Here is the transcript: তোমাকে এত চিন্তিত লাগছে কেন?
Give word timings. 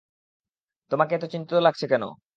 তোমাকে 0.91 1.11
এত 1.15 1.25
চিন্তিত 1.33 1.57
লাগছে 1.61 1.85
কেন? 1.87 2.03